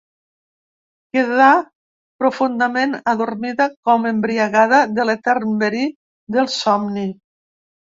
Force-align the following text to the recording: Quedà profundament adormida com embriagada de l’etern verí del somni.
Quedà 1.17 1.49
profundament 2.23 2.97
adormida 3.15 3.69
com 3.91 4.11
embriagada 4.15 4.83
de 4.99 5.09
l’etern 5.13 5.57
verí 5.65 5.89
del 6.39 6.55
somni. 6.61 7.11